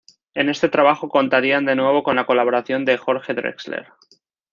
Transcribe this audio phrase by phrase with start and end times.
[0.33, 3.89] En este trabajo contarían de nuevo con la colaboración de Jorge Drexler.